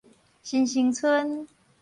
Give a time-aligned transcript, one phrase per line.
[0.41, 1.47] 新生村